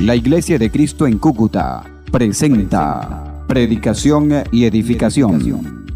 [0.00, 5.86] La Iglesia de Cristo en Cúcuta presenta Predicación y Edificación.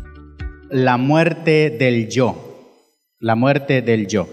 [0.70, 2.80] La muerte del yo.
[3.20, 4.28] La muerte del yo.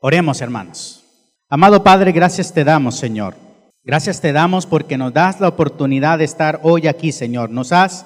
[0.00, 1.04] Oremos, hermanos.
[1.48, 3.36] Amado Padre, gracias te damos, Señor.
[3.84, 7.50] Gracias te damos porque nos das la oportunidad de estar hoy aquí, Señor.
[7.50, 8.04] Nos has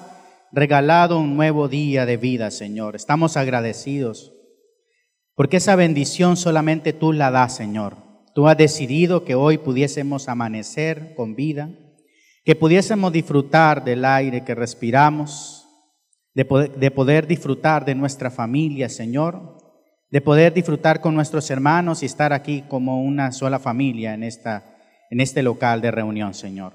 [0.51, 2.95] regalado un nuevo día de vida, Señor.
[2.95, 4.33] Estamos agradecidos
[5.33, 8.08] porque esa bendición solamente tú la das, Señor.
[8.39, 11.71] Tú has decidido que hoy pudiésemos amanecer con vida,
[12.45, 15.67] que pudiésemos disfrutar del aire que respiramos,
[16.33, 19.57] de poder, de poder, disfrutar de nuestra familia, Señor,
[20.09, 24.73] de poder disfrutar con nuestros hermanos y estar aquí como una sola familia en, esta,
[25.09, 26.71] en este local de reunión, Señor.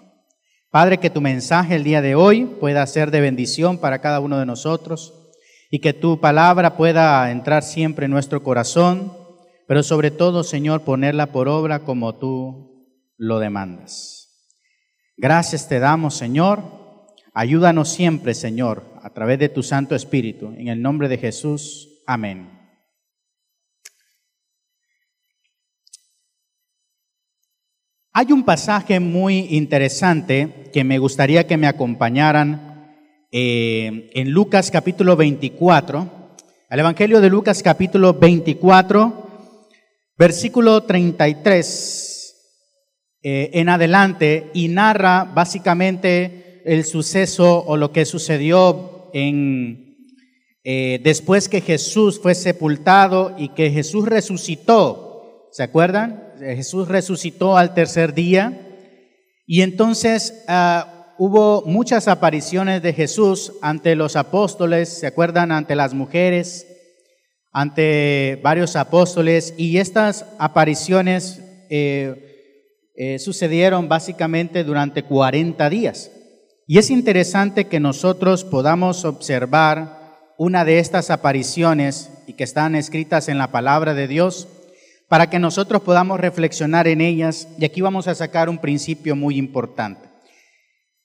[0.71, 4.39] Padre, que tu mensaje el día de hoy pueda ser de bendición para cada uno
[4.39, 5.33] de nosotros
[5.71, 9.24] y que tu palabra pueda entrar siempre en nuestro corazón,
[9.67, 14.25] pero sobre todo, Señor, ponerla por obra como tú lo demandas.
[15.17, 16.63] Gracias te damos, Señor.
[17.33, 20.53] Ayúdanos siempre, Señor, a través de tu Santo Espíritu.
[20.57, 22.03] En el nombre de Jesús.
[22.07, 22.55] Amén.
[28.13, 32.97] Hay un pasaje muy interesante que me gustaría que me acompañaran
[33.33, 36.09] eh, en Lucas capítulo 24,
[36.71, 39.24] el Evangelio de Lucas capítulo 24,
[40.17, 42.15] versículo 33
[43.23, 49.97] eh, en adelante, y narra básicamente el suceso o lo que sucedió en,
[50.63, 55.49] eh, después que Jesús fue sepultado y que Jesús resucitó.
[55.53, 56.33] ¿Se acuerdan?
[56.39, 58.65] Jesús resucitó al tercer día
[59.47, 65.53] y entonces uh, hubo muchas apariciones de Jesús ante los apóstoles, ¿se acuerdan?
[65.53, 66.67] Ante las mujeres,
[67.55, 76.11] ante varios apóstoles y estas apariciones eh, eh, sucedieron básicamente durante 40 días.
[76.67, 83.29] Y es interesante que nosotros podamos observar una de estas apariciones y que están escritas
[83.29, 84.49] en la palabra de Dios
[85.09, 87.47] para que nosotros podamos reflexionar en ellas.
[87.57, 90.04] Y aquí vamos a sacar un principio muy importante.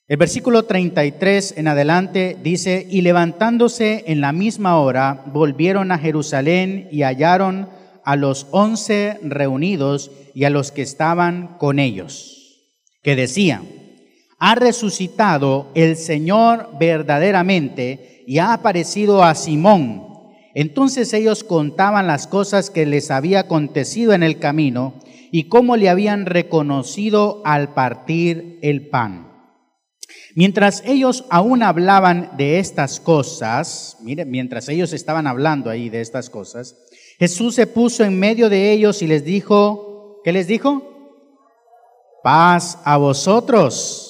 [0.09, 6.88] El versículo 33 en adelante dice, y levantándose en la misma hora, volvieron a Jerusalén
[6.92, 7.70] y hallaron
[8.03, 13.68] a los once reunidos y a los que estaban con ellos, que decían,
[14.40, 20.08] ha resucitado el Señor verdaderamente y ha aparecido a Simón.
[20.56, 24.96] Entonces ellos contaban las cosas que les había acontecido en el camino
[25.31, 29.28] y cómo le habían reconocido al partir el pan.
[30.35, 36.29] Mientras ellos aún hablaban de estas cosas, miren, mientras ellos estaban hablando ahí de estas
[36.29, 36.75] cosas,
[37.17, 40.84] Jesús se puso en medio de ellos y les dijo, ¿qué les dijo?
[42.23, 44.09] Paz a vosotros.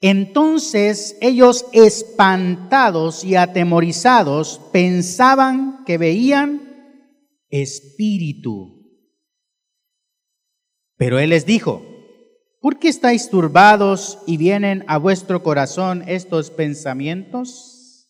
[0.00, 6.96] Entonces ellos espantados y atemorizados pensaban que veían
[7.50, 8.82] espíritu.
[10.96, 11.91] Pero él les dijo,
[12.62, 18.08] ¿por qué estáis turbados y vienen a vuestro corazón estos pensamientos?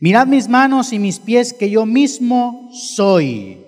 [0.00, 3.64] Mirad mis manos y mis pies que yo mismo soy.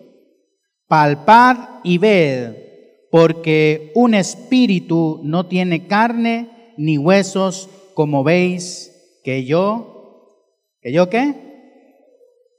[0.89, 2.55] Palpad y ved,
[3.11, 10.43] porque un espíritu no tiene carne ni huesos, como veis que yo,
[10.81, 11.35] que yo qué?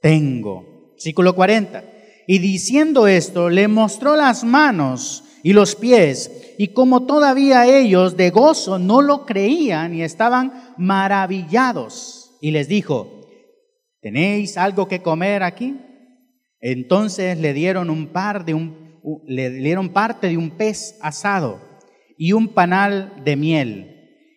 [0.00, 0.90] Tengo.
[0.92, 1.84] Versículo 40.
[2.26, 8.30] Y diciendo esto, le mostró las manos y los pies, y como todavía ellos de
[8.30, 13.28] gozo no lo creían y estaban maravillados, y les dijo,
[14.00, 15.76] ¿tenéis algo que comer aquí?
[16.60, 18.88] Entonces le dieron un par de un
[19.26, 21.60] le dieron parte de un pez asado
[22.16, 23.94] y un panal de miel.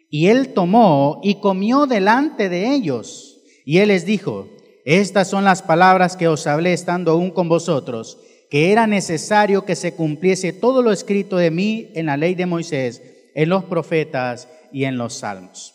[0.09, 3.41] Y él tomó y comió delante de ellos.
[3.65, 4.47] Y él les dijo,
[4.85, 8.19] estas son las palabras que os hablé estando aún con vosotros,
[8.51, 12.45] que era necesario que se cumpliese todo lo escrito de mí en la ley de
[12.45, 13.01] Moisés,
[13.33, 15.73] en los profetas y en los salmos.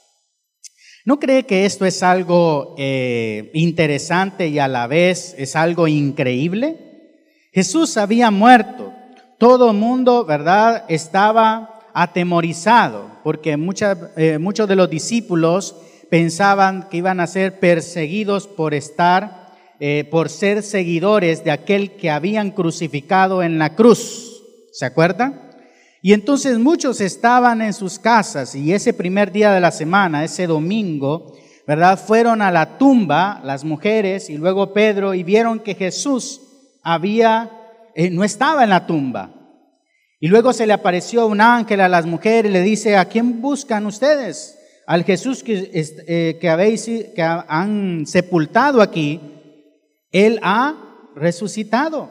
[1.06, 6.76] ¿No cree que esto es algo eh, interesante y a la vez es algo increíble?
[7.50, 8.92] Jesús había muerto.
[9.38, 13.52] Todo el mundo, ¿verdad?, estaba atemorizado, porque
[14.16, 15.76] eh, muchos de los discípulos
[16.10, 19.45] pensaban que iban a ser perseguidos por estar,
[19.78, 24.42] eh, por ser seguidores de aquel que habían crucificado en la cruz.
[24.72, 25.46] ¿Se acuerdan?
[26.02, 30.46] Y entonces muchos estaban en sus casas y ese primer día de la semana, ese
[30.46, 31.36] domingo,
[31.66, 31.98] ¿verdad?
[31.98, 36.40] Fueron a la tumba las mujeres y luego Pedro y vieron que Jesús
[36.82, 37.50] había,
[37.94, 39.32] eh, no estaba en la tumba.
[40.20, 43.42] Y luego se le apareció un ángel a las mujeres y le dice, ¿a quién
[43.42, 44.58] buscan ustedes?
[44.86, 49.20] Al Jesús que, eh, que habéis, que han sepultado aquí,
[50.10, 50.74] Él ha
[51.14, 52.10] resucitado.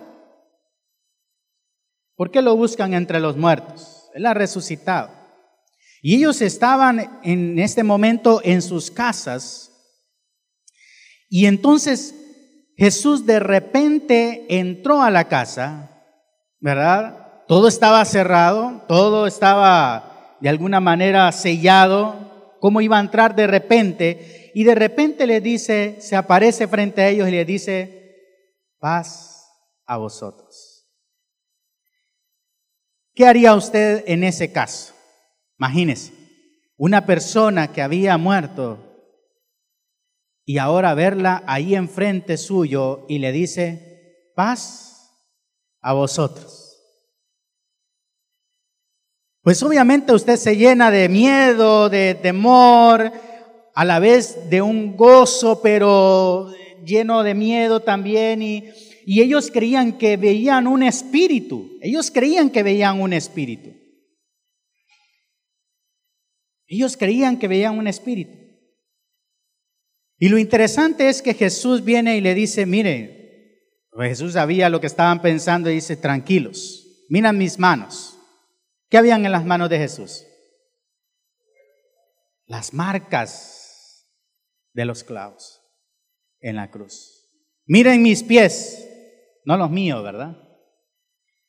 [2.16, 4.10] ¿Por qué lo buscan entre los muertos?
[4.14, 5.12] Él ha resucitado.
[6.02, 9.72] Y ellos estaban en este momento en sus casas.
[11.30, 12.16] Y entonces
[12.78, 16.04] Jesús de repente entró a la casa,
[16.60, 17.44] ¿verdad?
[17.48, 22.56] Todo estaba cerrado, todo estaba de alguna manera sellado.
[22.60, 24.45] ¿Cómo iba a entrar de repente?
[24.58, 28.40] Y de repente le dice, se aparece frente a ellos y le dice,
[28.80, 29.52] paz
[29.86, 30.90] a vosotros.
[33.14, 34.94] ¿Qué haría usted en ese caso?
[35.60, 36.14] Imagínese,
[36.78, 38.80] una persona que había muerto
[40.46, 45.12] y ahora verla ahí enfrente suyo y le dice, paz
[45.82, 46.82] a vosotros.
[49.42, 53.12] Pues obviamente usted se llena de miedo, de temor,
[53.76, 56.52] a la vez de un gozo, pero
[56.84, 58.64] lleno de miedo también y
[59.08, 61.78] y ellos creían que veían un espíritu.
[61.80, 63.72] Ellos creían que veían un espíritu.
[66.66, 68.34] Ellos creían que veían un espíritu.
[70.18, 74.88] Y lo interesante es que Jesús viene y le dice, mire, Jesús sabía lo que
[74.88, 78.18] estaban pensando y dice, tranquilos, miran mis manos.
[78.90, 80.26] ¿Qué habían en las manos de Jesús?
[82.48, 83.55] Las marcas
[84.76, 85.64] de los clavos
[86.42, 87.26] en la cruz.
[87.66, 88.88] Miren mis pies,
[89.46, 90.38] no los míos, ¿verdad?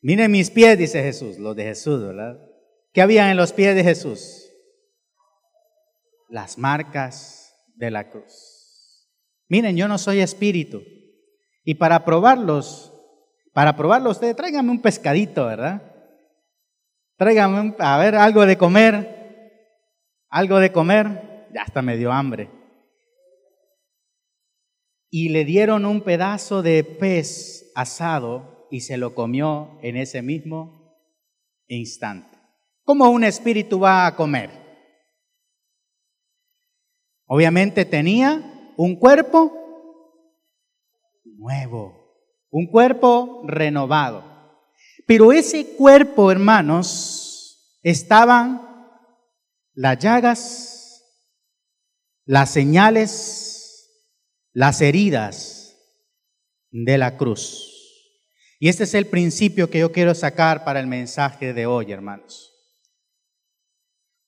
[0.01, 2.39] Miren mis pies, dice Jesús, los de Jesús, ¿verdad?
[2.93, 4.49] ¿Qué había en los pies de Jesús?
[6.29, 9.11] Las marcas de la cruz.
[9.49, 10.83] Miren, yo no soy espíritu.
[11.65, 12.93] Y para probarlos,
[13.53, 15.83] para probarlo ustedes, tráiganme un pescadito, ¿verdad?
[17.17, 19.51] Tráiganme, a ver, algo de comer.
[20.29, 21.49] Algo de comer.
[21.53, 22.56] Ya hasta me dio hambre.
[25.19, 30.95] Y le dieron un pedazo de pez asado y se lo comió en ese mismo
[31.69, 32.37] instante.
[32.85, 34.51] ¿Cómo un espíritu va a comer?
[37.25, 39.55] Obviamente tenía un cuerpo
[41.25, 41.95] nuevo,
[42.51, 44.23] un cuerpo renovado.
[45.07, 48.61] Pero ese cuerpo, hermanos, estaban
[49.73, 51.03] las llagas,
[52.27, 53.56] las señales,
[54.57, 55.77] las heridas
[56.71, 57.71] de la cruz.
[58.59, 62.55] Y este es el principio que yo quiero sacar para el mensaje de hoy, hermanos.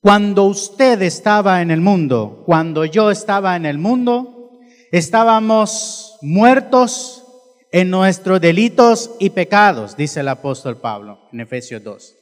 [0.02, 4.60] Cuando usted estaba en el mundo, cuando yo estaba en el mundo,
[4.92, 7.24] estábamos muertos
[7.72, 12.14] en nuestros delitos y pecados, dice el apóstol Pablo en Efesios 2.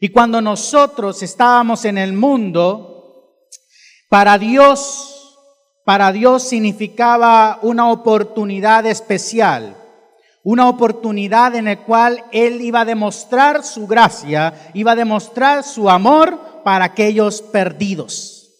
[0.00, 3.48] Y cuando nosotros estábamos en el mundo,
[4.10, 5.11] para Dios
[5.84, 9.76] para Dios significaba una oportunidad especial,
[10.44, 15.90] una oportunidad en la cual Él iba a demostrar su gracia, iba a demostrar su
[15.90, 18.50] amor para aquellos perdidos,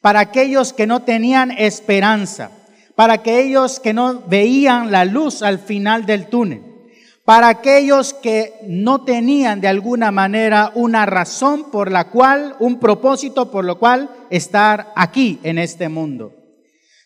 [0.00, 2.50] para aquellos que no tenían esperanza,
[2.96, 6.62] para aquellos que no veían la luz al final del túnel,
[7.24, 13.52] para aquellos que no tenían de alguna manera una razón por la cual, un propósito
[13.52, 16.41] por lo cual estar aquí en este mundo.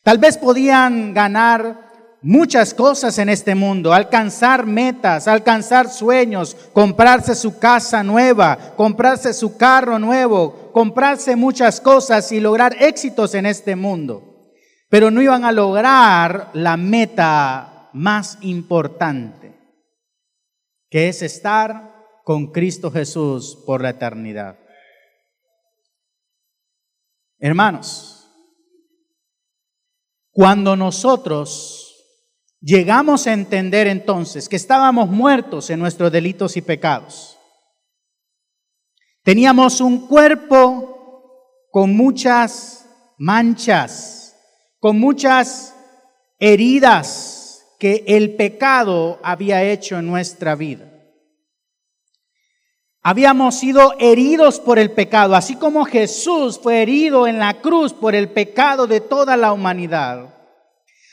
[0.07, 7.59] Tal vez podían ganar muchas cosas en este mundo, alcanzar metas, alcanzar sueños, comprarse su
[7.59, 14.53] casa nueva, comprarse su carro nuevo, comprarse muchas cosas y lograr éxitos en este mundo.
[14.89, 19.59] Pero no iban a lograr la meta más importante,
[20.89, 24.57] que es estar con Cristo Jesús por la eternidad.
[27.41, 28.16] Hermanos,
[30.37, 31.97] cuando nosotros
[32.61, 37.39] llegamos a entender entonces que estábamos muertos en nuestros delitos y pecados,
[39.23, 44.37] teníamos un cuerpo con muchas manchas,
[44.79, 45.75] con muchas
[46.39, 50.96] heridas que el pecado había hecho en nuestra vida.
[53.09, 58.17] Habíamos sido heridos por el pecado, así como Jesús fue herido en la cruz por
[58.17, 60.35] el pecado de toda la humanidad.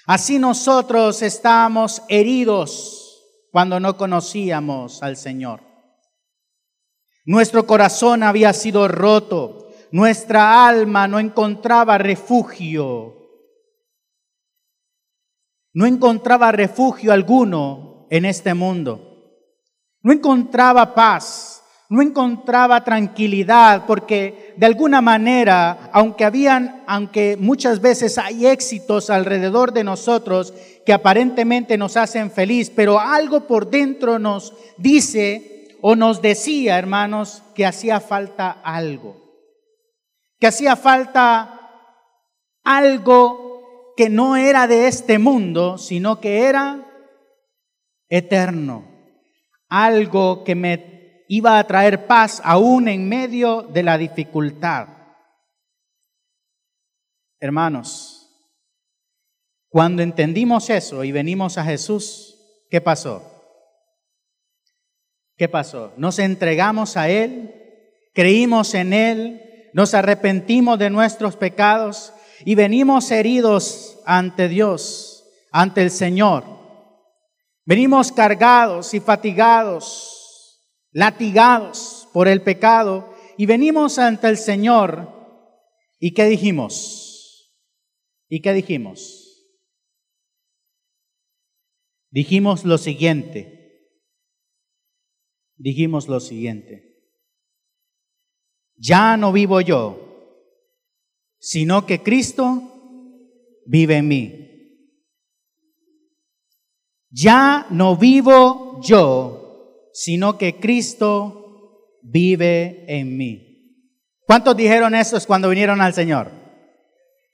[0.08, 3.22] Así nosotros estábamos heridos
[3.52, 5.62] cuando no conocíamos al Señor.
[7.26, 13.14] Nuestro corazón había sido roto, nuestra alma no encontraba refugio,
[15.74, 19.44] no encontraba refugio alguno en este mundo,
[20.02, 21.53] no encontraba paz
[21.94, 29.74] no encontraba tranquilidad porque de alguna manera, aunque habían, aunque muchas veces hay éxitos alrededor
[29.74, 30.56] de nosotros
[30.88, 37.44] que aparentemente nos hacen feliz, pero algo por dentro nos dice o nos decía, hermanos,
[37.54, 39.16] que hacía falta algo,
[40.40, 41.60] que hacía falta
[42.64, 46.88] algo que no era de este mundo, sino que era
[48.10, 48.84] eterno,
[49.70, 50.93] algo que me
[51.27, 54.88] iba a traer paz aún en medio de la dificultad.
[57.39, 58.30] Hermanos,
[59.70, 62.38] cuando entendimos eso y venimos a Jesús,
[62.70, 63.30] ¿qué pasó?
[65.36, 65.94] ¿Qué pasó?
[65.98, 67.53] Nos entregamos a Él,
[68.13, 72.13] creímos en Él, nos arrepentimos de nuestros pecados
[72.46, 76.44] y venimos heridos ante Dios, ante el Señor.
[77.65, 80.12] Venimos cargados y fatigados
[80.94, 85.12] latigados por el pecado y venimos ante el Señor.
[86.00, 87.54] ¿Y qué dijimos?
[88.30, 89.24] ¿Y qué dijimos?
[92.10, 93.90] Dijimos lo siguiente.
[95.58, 96.94] Dijimos lo siguiente.
[98.76, 100.04] Ya no vivo yo,
[101.40, 104.40] sino que Cristo vive en mí.
[107.10, 109.43] Ya no vivo yo,
[109.94, 113.54] sino que Cristo vive en mí.
[114.26, 116.32] ¿Cuántos dijeron eso cuando vinieron al Señor?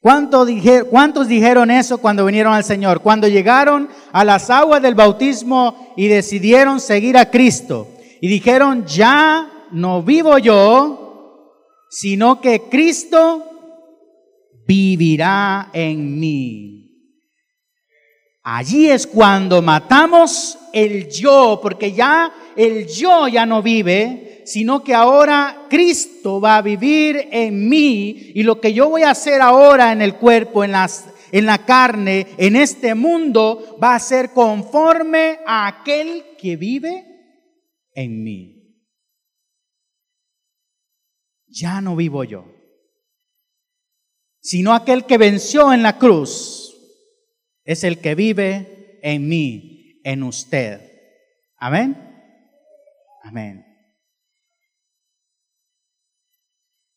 [0.01, 0.48] ¿Cuántos,
[0.89, 3.01] ¿Cuántos dijeron eso cuando vinieron al Señor?
[3.01, 7.88] Cuando llegaron a las aguas del bautismo y decidieron seguir a Cristo.
[8.22, 11.56] Y dijeron, ya no vivo yo,
[11.89, 13.46] sino que Cristo
[14.66, 16.88] vivirá en mí.
[18.51, 24.96] Allí es cuando matamos el yo, porque ya el yo ya no vive, sino que
[24.96, 29.91] ahora Cristo va a vivir en mí y lo que yo voy a hacer ahora
[29.91, 35.41] en el cuerpo, en, las, en la carne, en este mundo, va a ser conforme
[35.46, 37.06] a aquel que vive
[37.94, 38.84] en mí.
[41.50, 42.46] Ya no vivo yo,
[44.41, 46.59] sino aquel que venció en la cruz
[47.70, 50.82] es el que vive en mí, en usted.
[51.56, 51.96] Amén.
[53.24, 53.64] Amén.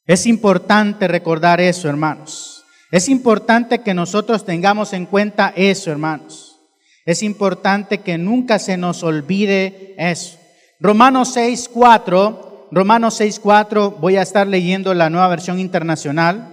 [0.06, 2.64] Es importante recordar eso, hermanos.
[2.90, 6.58] Es importante que nosotros tengamos en cuenta eso, hermanos.
[7.04, 10.38] Es importante que nunca se nos olvide eso.
[10.80, 16.51] Romanos 6.4, Romanos 6.4, voy a estar leyendo la nueva versión internacional.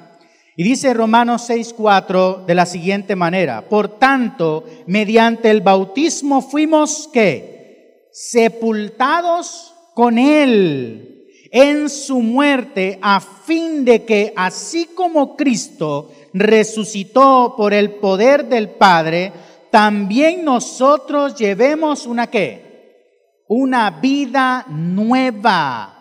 [0.60, 8.10] Y dice Romanos 6:4 de la siguiente manera, por tanto, mediante el bautismo fuimos que
[8.12, 17.74] sepultados con él en su muerte a fin de que así como Cristo resucitó por
[17.74, 19.32] el poder del Padre,
[19.72, 23.46] también nosotros llevemos una qué?
[23.48, 25.96] Una vida nueva.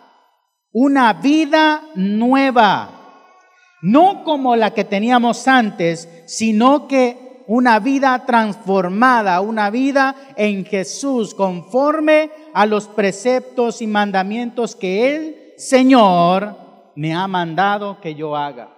[0.73, 2.98] Una vida nueva
[3.81, 11.33] no como la que teníamos antes, sino que una vida transformada, una vida en Jesús,
[11.33, 16.55] conforme a los preceptos y mandamientos que el Señor
[16.95, 18.75] me ha mandado que yo haga.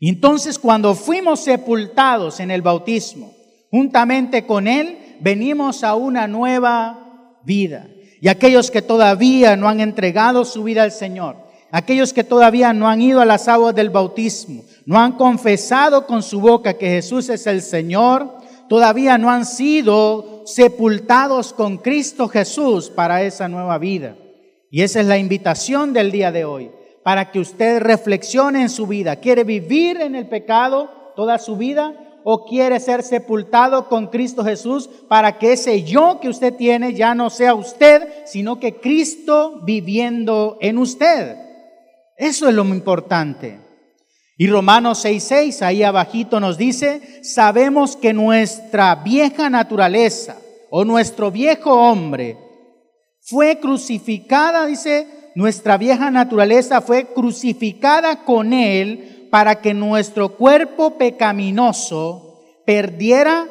[0.00, 3.32] Y entonces cuando fuimos sepultados en el bautismo,
[3.70, 7.88] juntamente con Él, venimos a una nueva vida.
[8.20, 12.88] Y aquellos que todavía no han entregado su vida al Señor, aquellos que todavía no
[12.88, 17.28] han ido a las aguas del bautismo, no han confesado con su boca que Jesús
[17.28, 24.16] es el Señor, todavía no han sido sepultados con Cristo Jesús para esa nueva vida.
[24.70, 26.70] Y esa es la invitación del día de hoy,
[27.02, 29.16] para que usted reflexione en su vida.
[29.16, 31.94] ¿Quiere vivir en el pecado toda su vida?
[32.24, 37.14] ¿O quiere ser sepultado con Cristo Jesús para que ese yo que usted tiene ya
[37.14, 41.47] no sea usted, sino que Cristo viviendo en usted?
[42.18, 43.60] Eso es lo importante.
[44.36, 50.36] Y Romanos 6:6, ahí abajito nos dice, sabemos que nuestra vieja naturaleza
[50.70, 52.36] o nuestro viejo hombre
[53.20, 55.06] fue crucificada, dice,
[55.36, 63.46] nuestra vieja naturaleza fue crucificada con él para que nuestro cuerpo pecaminoso perdiera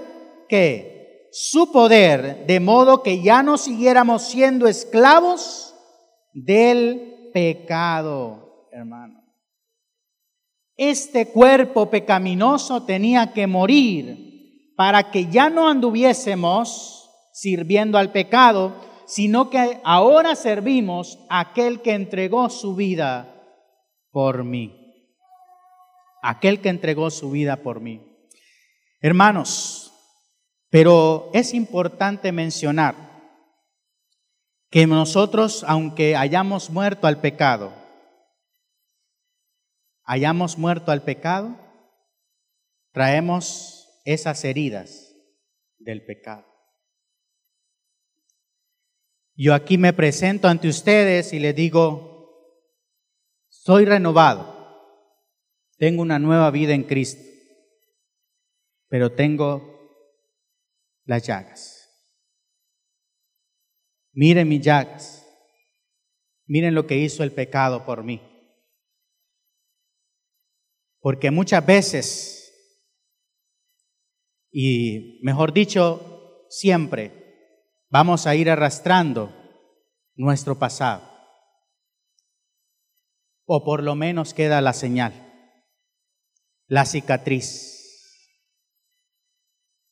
[0.49, 5.73] que su poder, de modo que ya no siguiéramos siendo esclavos
[6.33, 8.46] del pecado
[8.77, 9.23] hermano.
[10.75, 18.75] Este cuerpo pecaminoso tenía que morir para que ya no anduviésemos sirviendo al pecado,
[19.07, 23.33] sino que ahora servimos a aquel que entregó su vida
[24.11, 24.73] por mí.
[26.21, 28.01] Aquel que entregó su vida por mí.
[29.01, 29.91] Hermanos,
[30.69, 32.95] pero es importante mencionar
[34.69, 37.73] que nosotros, aunque hayamos muerto al pecado,
[40.07, 41.55] hayamos muerto al pecado,
[42.93, 45.13] traemos esas heridas
[45.77, 46.45] del pecado.
[49.35, 52.63] Yo aquí me presento ante ustedes y les digo,
[53.49, 54.55] soy renovado,
[55.77, 57.21] tengo una nueva vida en Cristo,
[58.87, 59.77] pero tengo
[61.03, 61.83] las llagas.
[64.13, 65.27] Miren mis llagas,
[66.45, 68.36] miren lo que hizo el pecado por mí.
[71.07, 72.53] Porque muchas veces,
[74.51, 79.33] y mejor dicho, siempre, vamos a ir arrastrando
[80.15, 81.09] nuestro pasado.
[83.45, 85.13] O por lo menos queda la señal,
[86.67, 88.19] la cicatriz.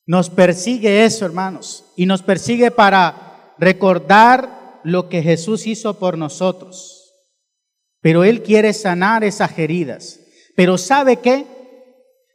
[0.04, 7.10] Nos persigue eso, hermanos, y nos persigue para recordar lo que Jesús hizo por nosotros.
[8.02, 10.20] Pero Él quiere sanar esas heridas.
[10.56, 11.46] Pero ¿sabe qué?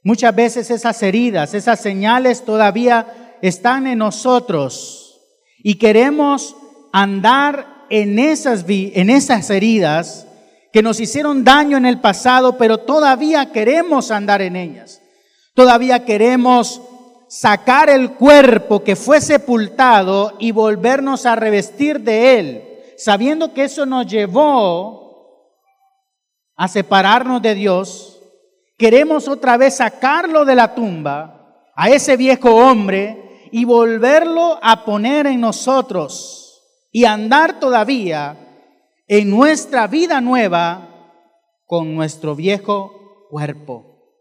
[0.04, 5.20] Muchas veces esas heridas, esas señales todavía están en nosotros
[5.63, 6.56] y queremos
[6.94, 10.28] andar en esas, en esas heridas
[10.72, 15.01] que nos hicieron daño en el pasado, pero todavía queremos andar en ellas.
[15.54, 16.82] Todavía queremos
[17.28, 22.63] sacar el cuerpo que fue sepultado y volvernos a revestir de él,
[22.98, 25.01] sabiendo que eso nos llevó
[26.56, 28.11] a separarnos de Dios.
[28.81, 35.27] Queremos otra vez sacarlo de la tumba, a ese viejo hombre, y volverlo a poner
[35.27, 38.35] en nosotros y andar todavía
[39.07, 41.13] en nuestra vida nueva
[41.67, 44.15] con nuestro viejo cuerpo,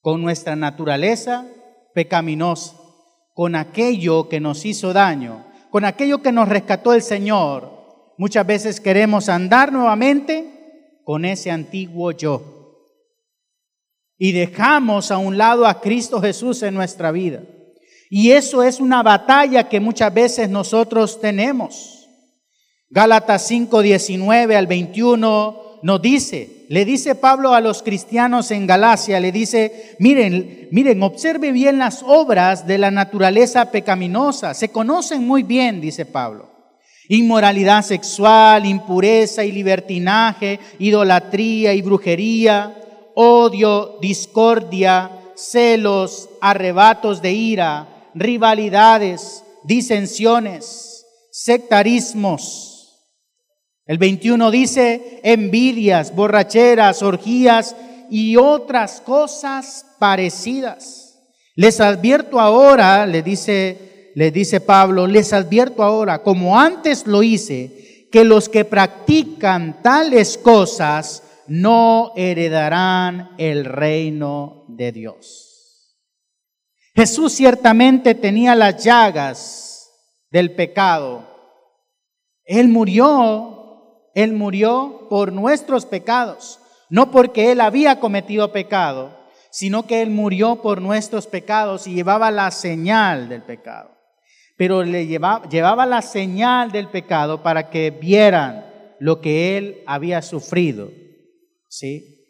[0.00, 1.44] con nuestra naturaleza
[1.92, 2.76] pecaminosa,
[3.32, 7.68] con aquello que nos hizo daño, con aquello que nos rescató el Señor.
[8.16, 12.53] Muchas veces queremos andar nuevamente con ese antiguo yo.
[14.18, 17.42] Y dejamos a un lado a Cristo Jesús en nuestra vida.
[18.10, 22.08] Y eso es una batalla que muchas veces nosotros tenemos.
[22.88, 29.20] Gálatas 5, 19 al 21 nos dice, le dice Pablo a los cristianos en Galacia,
[29.20, 35.42] le dice, miren, miren, observe bien las obras de la naturaleza pecaminosa, se conocen muy
[35.42, 36.50] bien, dice Pablo.
[37.08, 42.74] Inmoralidad sexual, impureza y libertinaje, idolatría y brujería,
[43.14, 52.70] odio, discordia, celos, arrebatos de ira rivalidades, disensiones, sectarismos.
[53.86, 57.76] El 21 dice envidias, borracheras, orgías
[58.08, 61.18] y otras cosas parecidas.
[61.56, 68.08] Les advierto ahora, le dice, le dice Pablo, les advierto ahora, como antes lo hice,
[68.10, 75.54] que los que practican tales cosas no heredarán el reino de Dios.
[76.94, 79.90] Jesús ciertamente tenía las llagas
[80.30, 81.26] del pecado.
[82.44, 89.18] Él murió, Él murió por nuestros pecados, no porque Él había cometido pecado,
[89.50, 93.90] sino que Él murió por nuestros pecados y llevaba la señal del pecado.
[94.56, 98.66] Pero le llevaba, llevaba la señal del pecado para que vieran
[99.00, 100.90] lo que Él había sufrido.
[101.74, 102.24] ¿Sí?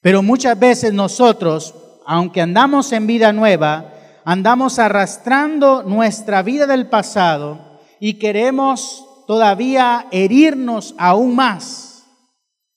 [0.00, 1.72] Pero muchas veces nosotros,
[2.04, 10.96] aunque andamos en vida nueva, andamos arrastrando nuestra vida del pasado y queremos todavía herirnos
[10.98, 12.08] aún más,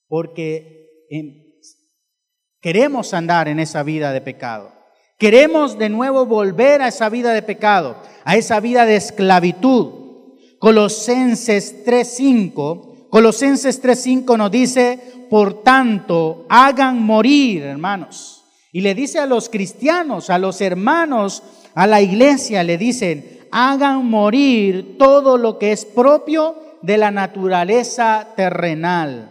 [0.07, 0.91] porque
[2.61, 4.71] queremos andar en esa vida de pecado.
[5.17, 10.03] Queremos de nuevo volver a esa vida de pecado, a esa vida de esclavitud.
[10.59, 14.99] Colosenses 3.5, Colosenses 3.5 nos dice,
[15.29, 21.41] por tanto, hagan morir, hermanos y le dice a los cristianos, a los hermanos,
[21.75, 28.33] a la iglesia, le dicen, hagan morir todo lo que es propio de la naturaleza
[28.35, 29.29] terrenal.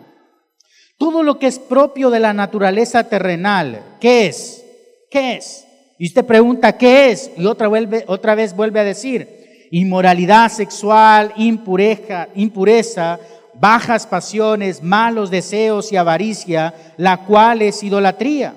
[0.97, 4.65] Todo lo que es propio de la naturaleza terrenal, ¿qué es?
[5.11, 5.67] ¿Qué es?
[5.99, 7.31] Y usted pregunta, ¿qué es?
[7.37, 13.21] Y otra, vuelve, otra vez vuelve a decir, inmoralidad sexual, impureza, impureza,
[13.61, 18.55] bajas pasiones, malos deseos y avaricia, la cual es idolatría.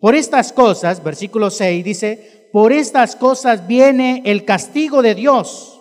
[0.00, 5.80] Por estas cosas, versículo 6 dice, por estas cosas viene el castigo de Dios.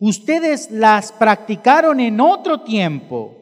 [0.00, 3.36] Ustedes las practicaron en otro tiempo,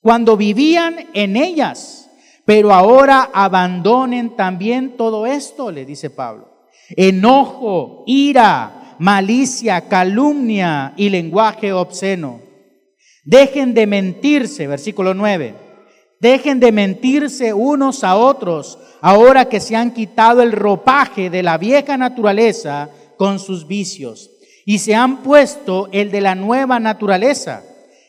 [0.00, 2.10] cuando vivían en ellas,
[2.44, 6.48] pero ahora abandonen también todo esto, le dice Pablo.
[6.96, 12.49] Enojo, ira, malicia, calumnia y lenguaje obsceno.
[13.24, 15.54] Dejen de mentirse, versículo 9.
[16.20, 21.58] Dejen de mentirse unos a otros ahora que se han quitado el ropaje de la
[21.58, 24.30] vieja naturaleza con sus vicios
[24.66, 27.62] y se han puesto el de la nueva naturaleza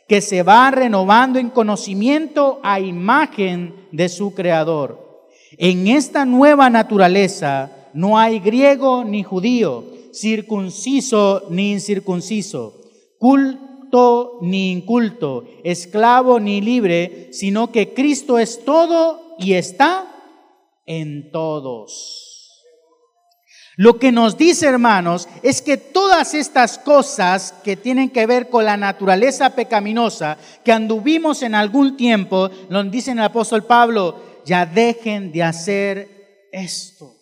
[0.08, 5.28] que se va renovando en conocimiento a imagen de su creador.
[5.58, 12.82] En esta nueva naturaleza no hay griego ni judío, circunciso ni incircunciso,
[14.42, 20.08] ni inculto, esclavo ni libre, sino que Cristo es todo y está
[20.86, 22.32] en todos.
[23.78, 28.66] Lo que nos dice, hermanos, es que todas estas cosas que tienen que ver con
[28.66, 35.32] la naturaleza pecaminosa, que anduvimos en algún tiempo, lo dice el apóstol Pablo, ya dejen
[35.32, 37.21] de hacer esto.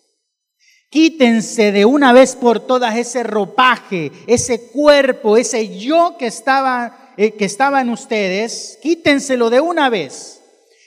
[0.90, 7.34] Quítense de una vez por todas ese ropaje, ese cuerpo, ese yo que estaba, eh,
[7.34, 8.76] que estaba en ustedes.
[8.82, 10.42] Quítenselo de una vez.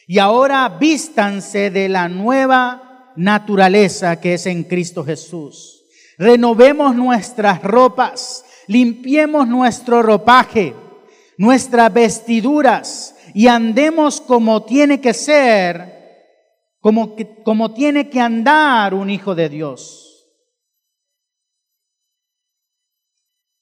[0.05, 5.85] Y ahora vístanse de la nueva naturaleza que es en Cristo Jesús.
[6.17, 10.75] Renovemos nuestras ropas, limpiemos nuestro ropaje,
[11.37, 15.92] nuestras vestiduras y andemos como tiene que ser
[16.83, 17.15] como,
[17.45, 20.27] como tiene que andar un hijo de Dios.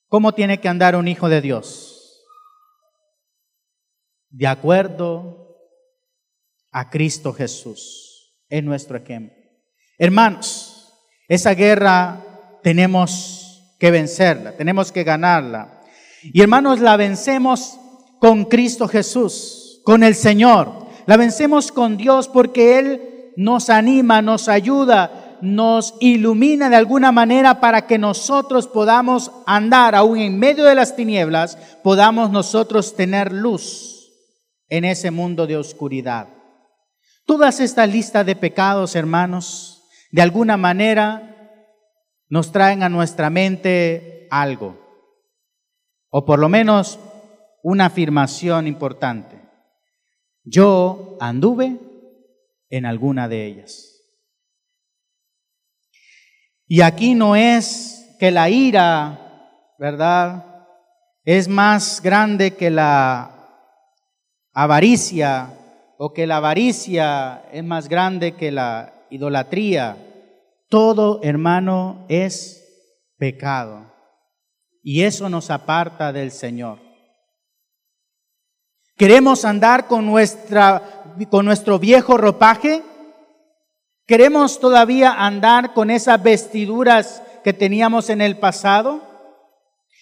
[0.07, 2.25] ¿Cómo tiene que andar un hijo de Dios?
[4.27, 5.55] De acuerdo
[6.71, 8.39] a Cristo Jesús.
[8.49, 9.37] Es nuestro ejemplo.
[9.99, 10.91] Hermanos,
[11.27, 15.83] esa guerra tenemos que vencerla, tenemos que ganarla.
[16.23, 17.77] Y hermanos, la vencemos
[18.19, 20.87] con Cristo Jesús, con el Señor.
[21.05, 23.09] La vencemos con Dios porque Él
[23.41, 30.19] nos anima, nos ayuda, nos ilumina de alguna manera para que nosotros podamos andar aún
[30.19, 34.11] en medio de las tinieblas, podamos nosotros tener luz
[34.69, 36.27] en ese mundo de oscuridad.
[37.25, 41.57] Todas estas listas de pecados, hermanos, de alguna manera
[42.29, 44.77] nos traen a nuestra mente algo,
[46.11, 46.99] o por lo menos
[47.63, 49.41] una afirmación importante.
[50.43, 51.90] Yo anduve
[52.71, 53.91] en alguna de ellas.
[56.65, 60.45] Y aquí no es que la ira, ¿verdad?
[61.23, 63.37] Es más grande que la
[64.53, 65.53] avaricia
[65.97, 69.97] o que la avaricia es más grande que la idolatría.
[70.69, 72.61] Todo, hermano, es
[73.17, 73.91] pecado.
[74.81, 76.79] Y eso nos aparta del Señor.
[78.95, 82.83] Queremos andar con nuestra con nuestro viejo ropaje?
[84.05, 89.01] ¿Queremos todavía andar con esas vestiduras que teníamos en el pasado?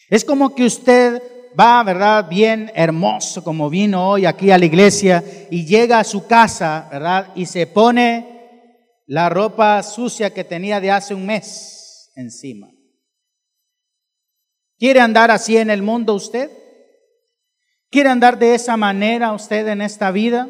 [0.09, 1.21] Es como que usted
[1.59, 2.27] va, ¿verdad?
[2.27, 7.27] Bien hermoso, como vino hoy aquí a la iglesia, y llega a su casa, ¿verdad?
[7.35, 8.39] Y se pone
[9.05, 12.69] la ropa sucia que tenía de hace un mes encima.
[14.77, 16.49] ¿Quiere andar así en el mundo usted?
[17.89, 20.47] ¿Quiere andar de esa manera usted en esta vida?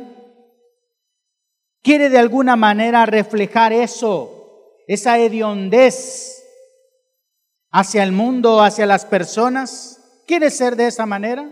[1.81, 6.43] Quiere de alguna manera reflejar eso, esa hediondez
[7.71, 10.23] hacia el mundo, hacia las personas.
[10.25, 11.51] ¿Quiere ser de esa manera?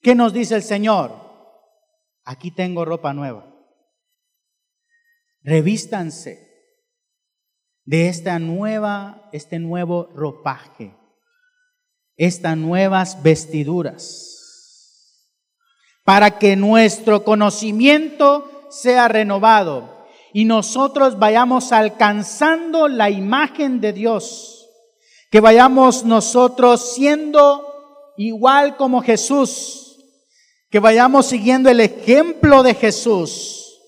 [0.00, 1.12] ¿Qué nos dice el Señor?
[2.24, 3.50] Aquí tengo ropa nueva.
[5.42, 6.44] Revístanse
[7.84, 10.96] de esta nueva, este nuevo ropaje,
[12.16, 14.33] estas nuevas vestiduras
[16.04, 24.68] para que nuestro conocimiento sea renovado y nosotros vayamos alcanzando la imagen de Dios,
[25.30, 29.96] que vayamos nosotros siendo igual como Jesús,
[30.70, 33.80] que vayamos siguiendo el ejemplo de Jesús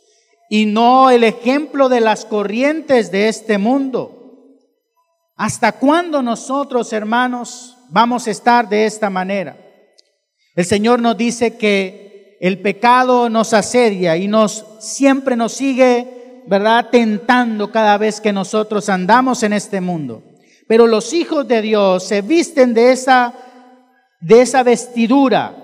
[0.48, 4.12] y no el ejemplo de las corrientes de este mundo.
[5.34, 9.58] ¿Hasta cuándo nosotros, hermanos, vamos a estar de esta manera?
[10.54, 12.05] El Señor nos dice que
[12.40, 18.88] el pecado nos asedia y nos siempre nos sigue, ¿verdad?, tentando cada vez que nosotros
[18.88, 20.22] andamos en este mundo.
[20.68, 23.34] Pero los hijos de Dios se visten de esa
[24.20, 25.54] de esa vestidura,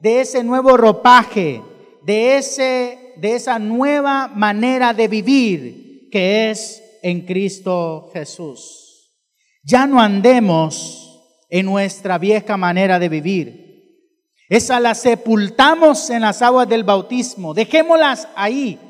[0.00, 1.62] de ese nuevo ropaje,
[2.04, 9.12] de ese de esa nueva manera de vivir que es en Cristo Jesús.
[9.62, 11.00] Ya no andemos
[11.50, 13.69] en nuestra vieja manera de vivir.
[14.50, 17.54] Esa la sepultamos en las aguas del bautismo.
[17.54, 18.80] Dejémoslas ahí.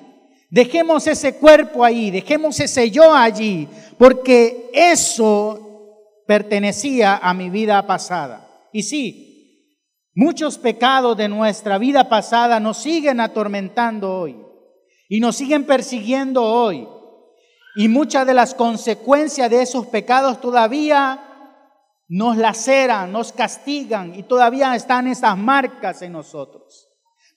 [0.48, 2.10] Dejemos ese cuerpo ahí.
[2.10, 3.68] Dejemos ese yo allí.
[3.98, 8.48] Porque eso pertenecía a mi vida pasada.
[8.72, 9.76] Y sí,
[10.14, 14.38] muchos pecados de nuestra vida pasada nos siguen atormentando hoy.
[15.10, 16.88] Y nos siguen persiguiendo hoy.
[17.76, 21.29] Y muchas de las consecuencias de esos pecados todavía
[22.10, 26.88] nos laceran, nos castigan y todavía están esas marcas en nosotros.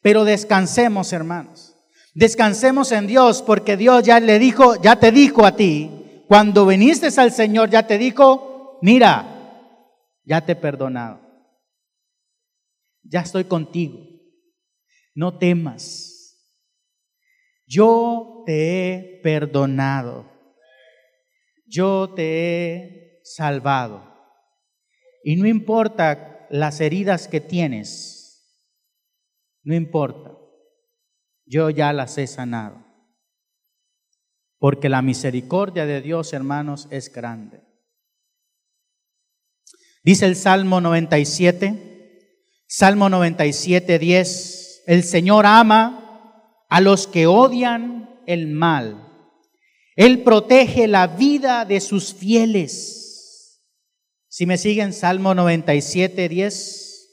[0.01, 1.77] Pero descansemos, hermanos.
[2.15, 7.07] Descansemos en Dios porque Dios ya le dijo, ya te dijo a ti, cuando viniste
[7.21, 9.69] al Señor, ya te dijo, mira,
[10.25, 11.21] ya te he perdonado.
[13.03, 13.99] Ya estoy contigo.
[15.13, 16.35] No temas.
[17.67, 20.25] Yo te he perdonado.
[21.67, 22.23] Yo te
[22.73, 24.12] he salvado.
[25.23, 28.23] Y no importa las heridas que tienes,
[29.63, 30.37] no importa.
[31.45, 32.83] Yo ya las he sanado.
[34.59, 37.61] Porque la misericordia de Dios, hermanos, es grande.
[40.03, 41.93] Dice el Salmo 97,
[42.67, 49.07] Salmo 97, 10, el Señor ama a los que odian el mal.
[49.95, 53.02] Él protege la vida de sus fieles.
[54.35, 57.09] Si me siguen, Salmo 97, 10.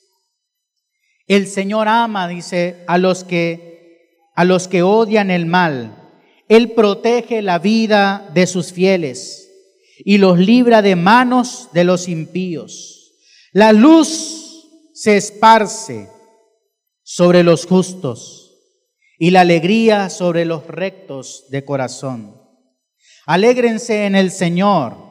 [1.26, 6.14] El Señor ama, dice, a los que a los que odian el mal.
[6.48, 9.50] Él protege la vida de sus fieles
[9.98, 13.12] y los libra de manos de los impíos.
[13.52, 16.08] La luz se esparce
[17.02, 18.56] sobre los justos
[19.18, 22.40] y la alegría sobre los rectos de corazón.
[23.26, 25.09] Alégrense en el Señor,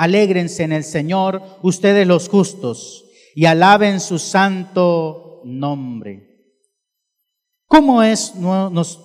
[0.00, 6.26] alégrense en el Señor ustedes los justos y alaben su santo nombre.
[7.66, 8.32] ¿Cómo es,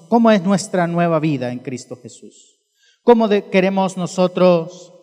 [0.08, 2.62] cómo es nuestra nueva vida en Cristo Jesús?
[3.04, 4.94] ¿Cómo queremos nosotros,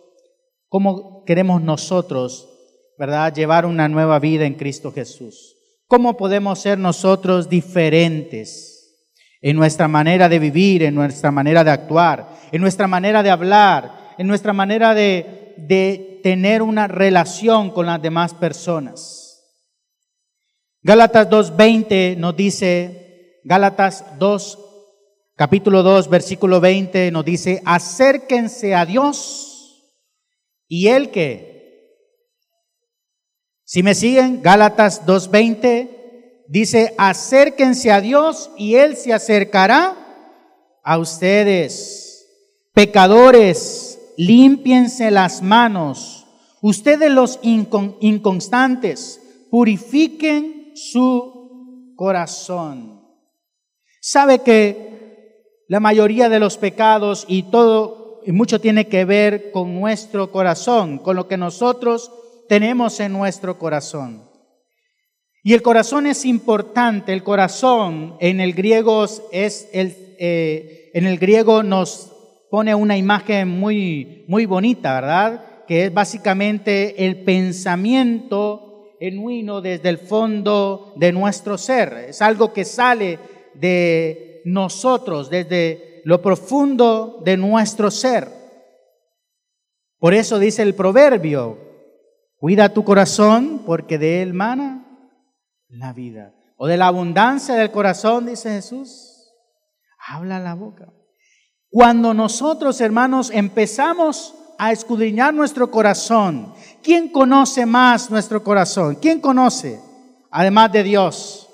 [0.66, 2.48] cómo queremos nosotros,
[2.98, 5.56] verdad, llevar una nueva vida en Cristo Jesús?
[5.86, 8.72] ¿Cómo podemos ser nosotros diferentes?
[9.44, 14.01] en nuestra manera de vivir, en nuestra manera de actuar, en nuestra manera de hablar,
[14.18, 19.44] en nuestra manera de, de tener una relación con las demás personas.
[20.82, 24.58] Gálatas 2.20 nos dice, Gálatas 2,
[25.36, 29.92] capítulo 2, versículo 20 nos dice, acérquense a Dios
[30.68, 31.52] y Él que,
[33.64, 36.02] si me siguen, Gálatas 2.20,
[36.52, 39.96] Dice, acérquense a Dios y Él se acercará
[40.84, 42.28] a ustedes.
[42.74, 46.26] Pecadores, límpiense las manos.
[46.60, 49.20] Ustedes los inconstantes,
[49.50, 53.02] purifiquen su corazón.
[54.00, 54.92] Sabe que
[55.68, 60.98] la mayoría de los pecados y todo, y mucho tiene que ver con nuestro corazón,
[60.98, 62.12] con lo que nosotros
[62.48, 64.28] tenemos en nuestro corazón.
[65.44, 71.18] Y el corazón es importante, el corazón en el griego es el, eh, en el
[71.18, 72.11] griego nos
[72.52, 75.64] pone una imagen muy, muy bonita, ¿verdad?
[75.66, 82.08] Que es básicamente el pensamiento genuino desde el fondo de nuestro ser.
[82.10, 83.18] Es algo que sale
[83.54, 88.28] de nosotros, desde lo profundo de nuestro ser.
[89.98, 91.56] Por eso dice el proverbio,
[92.36, 95.08] cuida tu corazón porque de él mana
[95.68, 96.34] la vida.
[96.58, 99.32] O de la abundancia del corazón, dice Jesús,
[100.06, 100.92] habla la boca.
[101.72, 108.98] Cuando nosotros, hermanos, empezamos a escudriñar nuestro corazón, ¿quién conoce más nuestro corazón?
[109.00, 109.80] ¿Quién conoce?
[110.30, 111.48] Además de Dios,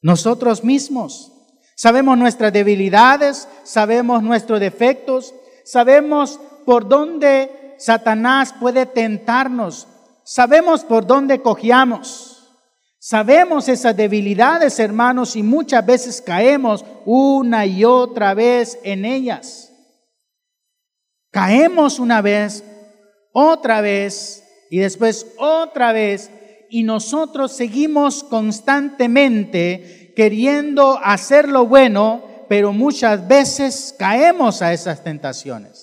[0.00, 1.30] nosotros mismos.
[1.76, 5.32] Sabemos nuestras debilidades, sabemos nuestros defectos,
[5.64, 9.86] sabemos por dónde Satanás puede tentarnos,
[10.24, 12.31] sabemos por dónde cojeamos.
[13.04, 19.72] Sabemos esas debilidades, hermanos, y muchas veces caemos una y otra vez en ellas.
[21.32, 22.62] Caemos una vez,
[23.32, 26.30] otra vez y después otra vez,
[26.70, 35.81] y nosotros seguimos constantemente queriendo hacer lo bueno, pero muchas veces caemos a esas tentaciones.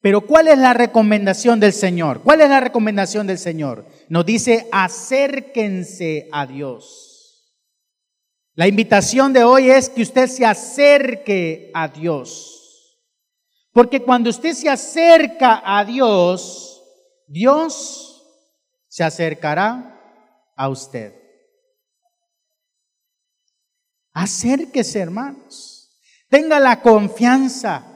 [0.00, 2.22] Pero ¿cuál es la recomendación del Señor?
[2.22, 3.86] ¿Cuál es la recomendación del Señor?
[4.08, 7.06] Nos dice, acérquense a Dios.
[8.54, 13.00] La invitación de hoy es que usted se acerque a Dios.
[13.72, 16.82] Porque cuando usted se acerca a Dios,
[17.26, 18.24] Dios
[18.88, 20.00] se acercará
[20.56, 21.14] a usted.
[24.14, 26.00] Acérquese, hermanos.
[26.30, 27.95] Tenga la confianza,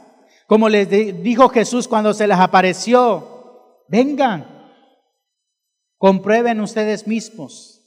[0.50, 0.90] como les
[1.22, 3.84] dijo Jesús cuando se les apareció.
[3.86, 4.68] Vengan,
[5.96, 7.80] comprueben ustedes mismos.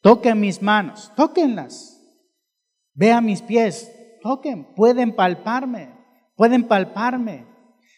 [0.00, 2.00] Toquen mis manos, tóquenlas.
[2.94, 3.90] Vean mis pies,
[4.22, 5.92] toquen, pueden palparme,
[6.36, 7.48] pueden palparme.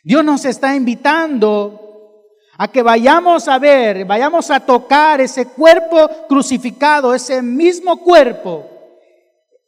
[0.02, 2.24] Dios nos está invitando
[2.56, 8.64] a que vayamos a ver, vayamos a tocar ese cuerpo crucificado, ese mismo cuerpo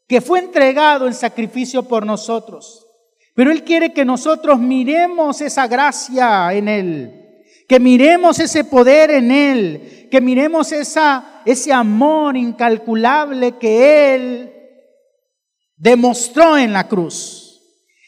[0.09, 2.88] que fue entregado en sacrificio por nosotros.
[3.35, 9.31] Pero Él quiere que nosotros miremos esa gracia en Él, que miremos ese poder en
[9.31, 14.53] Él, que miremos esa, ese amor incalculable que Él
[15.77, 17.61] demostró en la cruz.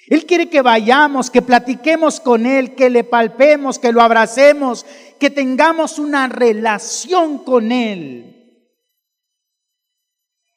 [0.09, 4.85] Él quiere que vayamos, que platiquemos con Él, que le palpemos, que lo abracemos,
[5.19, 8.35] que tengamos una relación con Él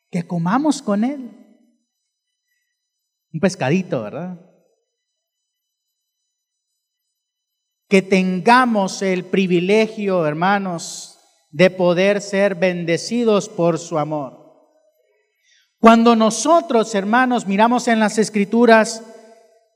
[0.09, 1.31] que comamos con Él.
[3.33, 4.39] Un pescadito, ¿verdad?
[7.87, 11.19] Que tengamos el privilegio, hermanos,
[11.51, 14.47] de poder ser bendecidos por su amor.
[15.79, 19.03] Cuando nosotros, hermanos, miramos en las escrituras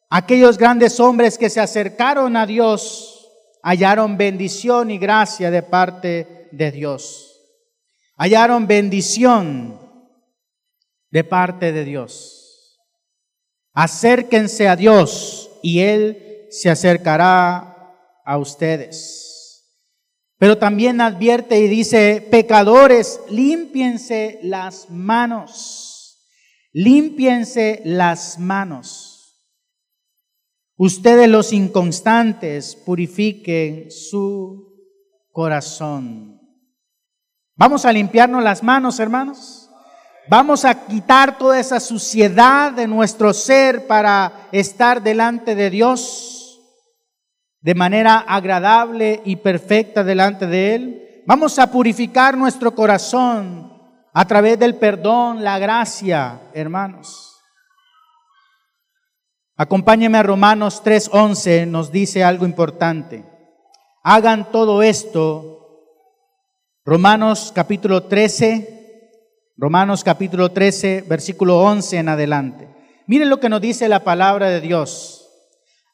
[0.10, 3.30] aquellos grandes hombres que se acercaron a Dios,
[3.64, 7.28] hallaron bendición y gracia de parte de Dios.
[8.18, 9.80] Hallaron bendición
[11.12, 12.80] de parte de Dios.
[13.74, 17.71] Acérquense a Dios y Él se acercará
[18.26, 19.32] a ustedes.
[20.38, 26.28] Pero también advierte y dice, pecadores, límpiense las manos,
[26.74, 29.12] límpiense las manos.
[30.78, 34.74] Ustedes los inconstantes purifiquen su
[35.32, 36.42] corazón.
[37.56, 39.70] Vamos a limpiarnos las manos, hermanos.
[40.28, 46.31] Vamos a quitar toda esa suciedad de nuestro ser para estar delante de Dios
[47.62, 51.24] de manera agradable y perfecta delante de Él.
[51.26, 53.72] Vamos a purificar nuestro corazón
[54.14, 57.40] a través del perdón, la gracia, hermanos.
[59.56, 63.24] Acompáñeme a Romanos 3:11, nos dice algo importante.
[64.04, 65.48] Hagan todo esto.
[66.84, 68.82] Romanos capítulo 13
[69.62, 72.68] Romanos capítulo 13, versículo 11 en adelante.
[73.06, 75.21] Miren lo que nos dice la palabra de Dios.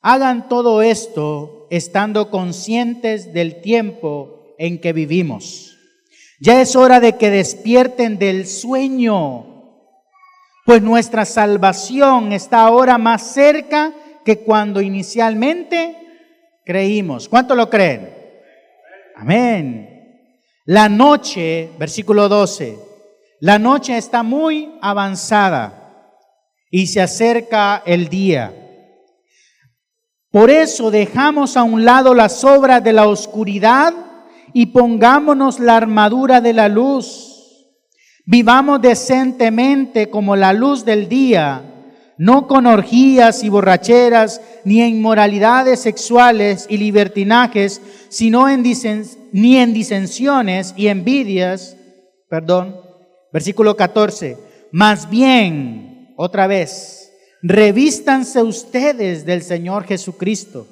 [0.01, 5.77] Hagan todo esto estando conscientes del tiempo en que vivimos.
[6.39, 9.73] Ya es hora de que despierten del sueño,
[10.65, 15.97] pues nuestra salvación está ahora más cerca que cuando inicialmente
[16.63, 17.27] creímos.
[17.27, 18.13] ¿Cuánto lo creen?
[19.15, 19.97] Amén.
[20.65, 22.77] La noche, versículo 12,
[23.39, 26.13] la noche está muy avanzada
[26.69, 28.66] y se acerca el día.
[30.31, 33.93] Por eso dejamos a un lado las obras de la oscuridad
[34.53, 37.33] y pongámonos la armadura de la luz.
[38.25, 41.63] Vivamos decentemente como la luz del día,
[42.17, 48.63] no con orgías y borracheras, ni en inmoralidades sexuales y libertinajes, sino en
[49.31, 51.77] ni en disensiones y envidias,
[52.29, 52.87] perdón,
[53.31, 54.37] Versículo 14.
[54.71, 57.06] Más bien, otra vez,
[57.41, 60.67] revístanse ustedes del Señor Jesucristo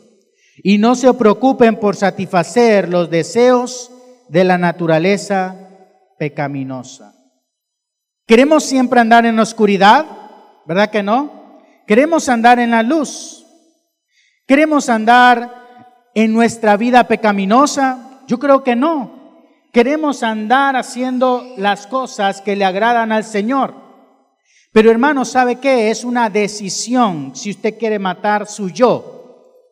[0.64, 3.92] y no se preocupen por satisfacer los deseos
[4.30, 5.56] de la naturaleza
[6.18, 7.14] pecaminosa.
[8.28, 10.06] ¿Queremos siempre andar en la oscuridad?
[10.66, 11.60] ¿Verdad que no?
[11.86, 13.46] ¿Queremos andar en la luz?
[14.48, 18.22] ¿Queremos andar en nuestra vida pecaminosa?
[18.28, 19.44] Yo creo que no.
[19.72, 23.85] Queremos andar haciendo las cosas que le agradan al Señor.
[24.76, 25.90] Pero hermano, ¿sabe qué?
[25.90, 29.72] Es una decisión si usted quiere matar su yo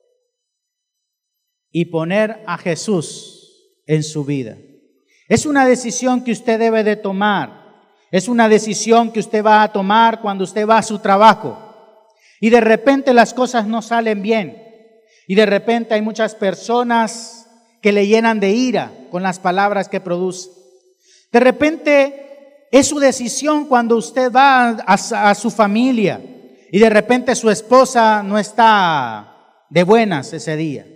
[1.69, 4.55] y poner a Jesús en su vida.
[5.27, 7.83] Es una decisión que usted debe de tomar.
[8.11, 11.57] Es una decisión que usted va a tomar cuando usted va a su trabajo.
[12.39, 14.57] Y de repente las cosas no salen bien.
[15.27, 17.45] Y de repente hay muchas personas
[17.81, 20.49] que le llenan de ira con las palabras que produce.
[21.29, 22.22] De repente
[22.73, 26.19] es su decisión cuando usted va a, su familia
[26.71, 30.87] y de repente su esposa no está de buenas ese día.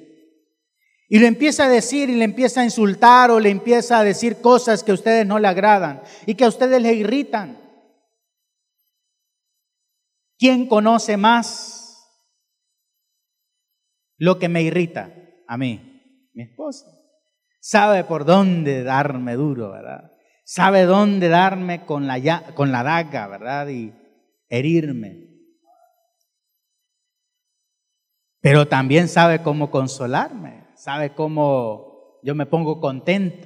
[1.07, 4.41] Y le empieza a decir y le empieza a insultar o le empieza a decir
[4.41, 7.59] cosas que a ustedes no le agradan y que a ustedes le irritan.
[10.39, 11.78] ¿Quién conoce más
[14.17, 15.13] lo que me irrita
[15.47, 16.88] a mí, mi esposa.
[17.59, 20.16] Sabe por dónde darme duro, ¿verdad?
[20.49, 23.67] Sabe dónde darme con la, con la daga, ¿verdad?
[23.67, 23.93] Y
[24.47, 25.27] herirme.
[28.39, 33.45] Pero también sabe cómo consolarme, sabe cómo yo me pongo contento.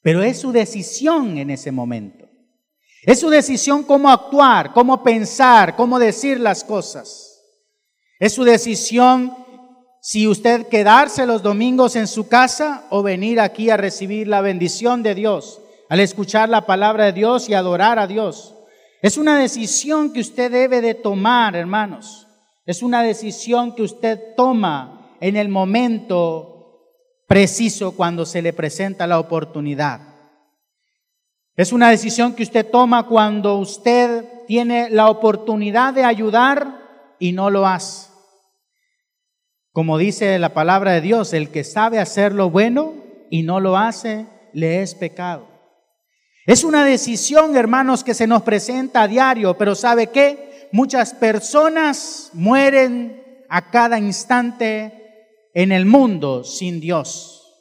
[0.00, 2.28] Pero es su decisión en ese momento.
[3.04, 7.40] Es su decisión cómo actuar, cómo pensar, cómo decir las cosas.
[8.18, 9.43] Es su decisión
[10.06, 15.02] si usted quedarse los domingos en su casa o venir aquí a recibir la bendición
[15.02, 18.54] de Dios, al escuchar la palabra de Dios y adorar a Dios.
[19.00, 22.26] Es una decisión que usted debe de tomar, hermanos.
[22.66, 26.82] Es una decisión que usted toma en el momento
[27.26, 30.02] preciso cuando se le presenta la oportunidad.
[31.56, 37.48] Es una decisión que usted toma cuando usted tiene la oportunidad de ayudar y no
[37.48, 38.13] lo hace.
[39.74, 42.94] Como dice la palabra de Dios, el que sabe hacer lo bueno
[43.28, 45.48] y no lo hace, le es pecado.
[46.46, 50.68] Es una decisión, hermanos, que se nos presenta a diario, pero ¿sabe qué?
[50.70, 57.52] Muchas personas mueren a cada instante en el mundo sin Dios.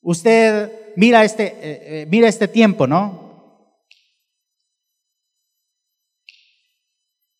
[0.00, 3.76] Usted mira este, eh, eh, mira este tiempo, ¿no?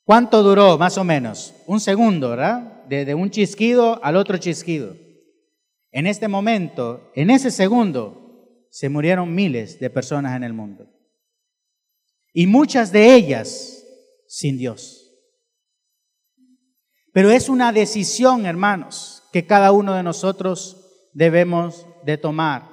[0.04, 1.54] ¿Cuánto duró más o menos?
[1.66, 2.77] Un segundo, ¿verdad?
[2.88, 4.96] Desde un chisquido al otro chisquido.
[5.90, 10.86] En este momento, en ese segundo, se murieron miles de personas en el mundo.
[12.32, 13.84] Y muchas de ellas
[14.26, 15.08] sin Dios.
[17.12, 22.68] Pero es una decisión, hermanos, que cada uno de nosotros debemos de tomar.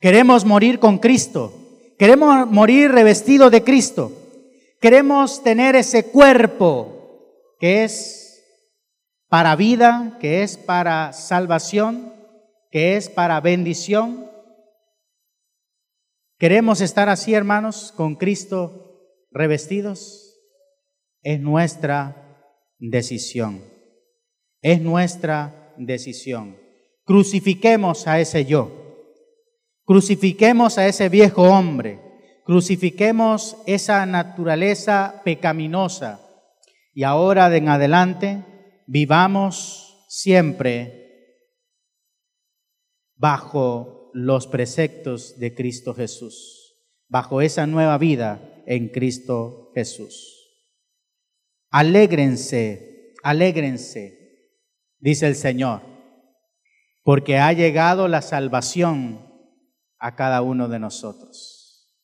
[0.00, 1.52] Queremos morir con Cristo.
[1.98, 4.12] Queremos morir revestido de Cristo.
[4.80, 8.27] Queremos tener ese cuerpo que es
[9.28, 12.12] para vida, que es para salvación,
[12.70, 14.30] que es para bendición.
[16.38, 20.40] Queremos estar así, hermanos, con Cristo revestidos.
[21.22, 22.38] Es nuestra
[22.78, 23.62] decisión.
[24.62, 26.56] Es nuestra decisión.
[27.04, 28.78] Crucifiquemos a ese yo.
[29.88, 31.98] Crucifiquemos a ese viejo hombre,
[32.44, 36.20] crucifiquemos esa naturaleza pecaminosa
[36.92, 38.44] y ahora de en adelante
[38.88, 41.44] vivamos siempre
[43.14, 50.34] bajo los preceptos de Cristo Jesús, bajo esa nueva vida en Cristo Jesús.
[51.70, 54.54] Alégrense, alégrense,
[54.98, 55.82] dice el Señor,
[57.02, 59.20] porque ha llegado la salvación
[59.98, 61.94] a cada uno de nosotros.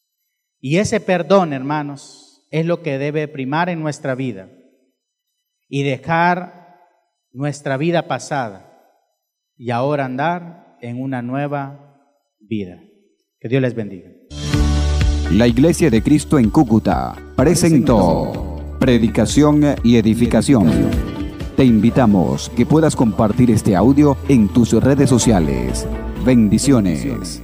[0.60, 4.50] Y ese perdón, hermanos, es lo que debe primar en nuestra vida
[5.66, 6.63] y dejar
[7.34, 8.70] nuestra vida pasada
[9.56, 11.98] y ahora andar en una nueva
[12.40, 12.80] vida.
[13.40, 14.10] Que Dios les bendiga.
[15.32, 20.70] La Iglesia de Cristo en Cúcuta presentó Predicación y Edificación.
[21.56, 25.86] Te invitamos que puedas compartir este audio en tus redes sociales.
[26.24, 27.43] Bendiciones.